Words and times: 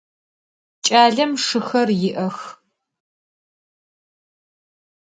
Ç'alem 0.85 1.31
şşıxer 1.43 1.89
yi'ex. 2.01 2.37